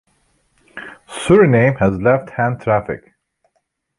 [1.07, 3.13] Suriname has left-hand traffic.